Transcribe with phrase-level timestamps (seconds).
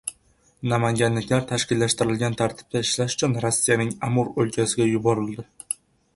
[0.71, 5.49] Namanganliklar tashkillashtirilgan tartibda ishlash uchun Rossiyaning Amur o‘lkasiga yuborildi